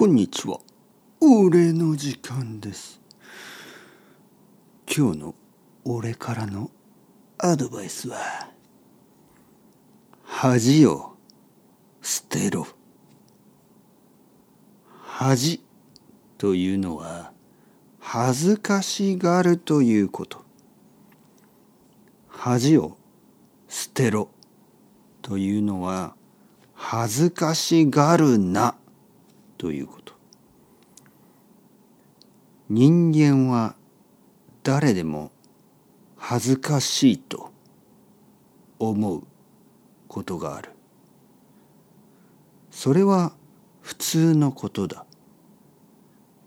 [0.00, 0.60] こんにちは。
[1.20, 3.02] 俺の時間です。
[4.86, 5.34] 今日の
[5.84, 6.70] 俺からの
[7.36, 8.48] アドバイスは、
[10.24, 11.16] 恥を
[12.00, 12.66] 捨てろ。
[15.02, 15.62] 恥
[16.38, 17.32] というのは、
[17.98, 20.42] 恥ずかしがるということ。
[22.26, 22.96] 恥を
[23.68, 24.30] 捨てろ
[25.20, 26.14] というのは、
[26.72, 28.76] 恥ずかしがるな
[29.60, 30.14] ということ。
[32.70, 33.76] 人間は
[34.62, 35.32] 誰でも
[36.16, 37.50] 恥ずかしいと
[38.78, 39.22] 思う
[40.08, 40.70] ことがある。
[42.70, 43.34] それは
[43.82, 45.04] 普通のことだ。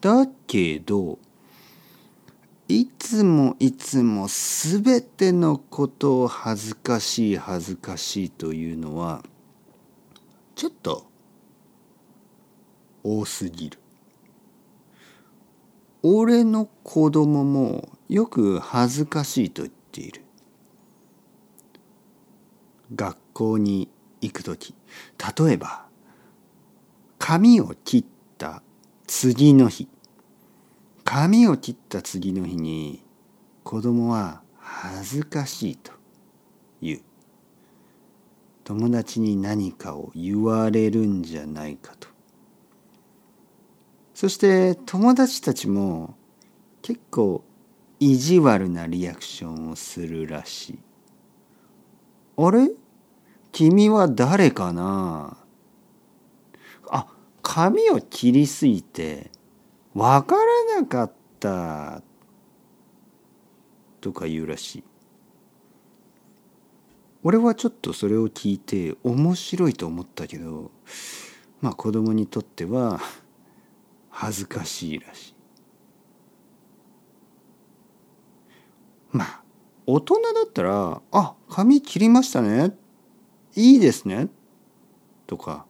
[0.00, 1.18] だけど、
[2.68, 9.22] いつもいつもすべてのことを恥ずかしい恥ずかしいというのは
[10.54, 11.12] ちょっと
[13.04, 13.78] 多すぎる。
[16.02, 20.22] 俺の子供もよく恥ずかしいと言っている。
[22.94, 23.88] 学校に
[24.20, 24.74] 行くとき、
[25.38, 25.86] 例えば
[27.18, 28.04] 髪を切っ
[28.36, 28.62] た
[29.06, 29.88] 次の日、
[31.04, 33.02] 髪を切った次の日に
[33.62, 35.92] 子供は恥ずかしいと
[36.82, 37.00] 言う。
[38.64, 42.13] 友達に何かを言われるんじゃないかと。
[44.14, 46.14] そして友達たちも
[46.82, 47.44] 結構
[47.98, 50.78] 意地悪なリアクションをするらしい。
[52.36, 52.70] あれ？
[53.52, 55.36] 君は誰かな？
[56.90, 57.06] あ、
[57.42, 59.30] 髪を切りすぎて
[59.94, 62.02] わからなかった
[64.00, 64.84] とか言うらしい。
[67.22, 70.70] 俺はちょっとそれを聞いて面白いと思ったけど
[71.62, 73.00] まあ子供にとっては
[74.16, 75.34] 恥ずかしいらしい。
[79.10, 79.42] まあ
[79.86, 82.76] 大人だったら「あ髪切りましたね
[83.56, 84.28] いいですね」
[85.26, 85.66] とか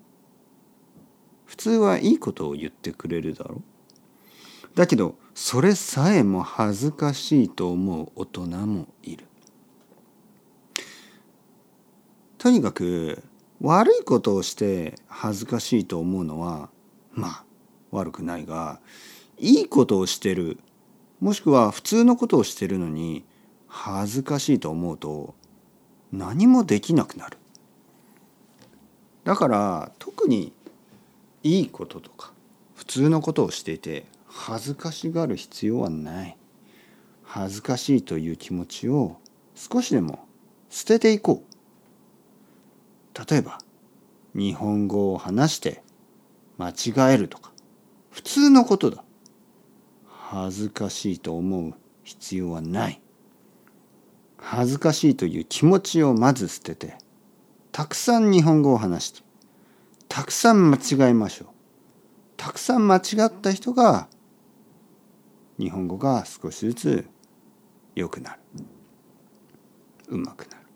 [1.47, 4.77] 普通はいいことを言ってくれるだろう。
[4.77, 9.27] だけどそれさえも恥ずかしいと思う大人もいる。
[12.37, 13.23] とにかく
[13.63, 16.69] 悪いことをして恥ずかしいと思うのは
[17.13, 17.45] まあ
[17.95, 18.81] 悪くないが
[19.39, 20.59] いいことをしてる
[21.21, 23.25] もしくは普通のことをしてるのに
[23.67, 25.35] 恥ずかしいと思うと
[26.13, 27.39] 何もできなくなる。
[29.25, 30.53] だから特に
[31.43, 32.33] いいこととか
[32.75, 36.37] 普通のことをしていて恥ずかしがる必要はない。
[37.23, 39.17] 恥ずかしいという気持ちを
[39.55, 40.27] 少しでも
[40.69, 43.31] 捨てていこう。
[43.31, 43.59] 例えば
[44.35, 45.83] 日本語を話して
[46.59, 47.54] 間違えるとか
[48.15, 49.03] 普通のことだ。
[50.07, 53.03] 恥ずかしいと思う必要はない。
[54.39, 56.97] 恥ずかしいという気持ちをまず捨てて
[57.73, 59.23] たくさん日本語を話して
[60.09, 61.49] たくさん間違えましょう。
[62.37, 64.07] たくさん間違った人が
[65.59, 67.09] 日本語が少しずつ
[67.97, 68.41] 良くなる。
[70.11, 70.67] うまくなる。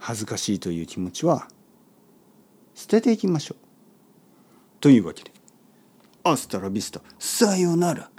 [0.00, 1.46] 恥ずかしいという気持ちは
[2.74, 3.67] 捨てていきましょう。
[4.80, 5.32] というわけで、
[6.24, 8.10] アスタラビスタ、さようなら。